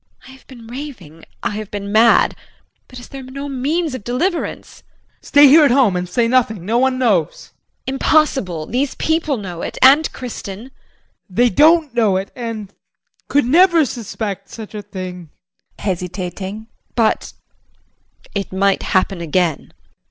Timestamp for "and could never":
12.35-13.85